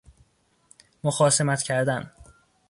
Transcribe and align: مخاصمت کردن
مخاصمت 1.03 1.63
کردن 1.63 2.11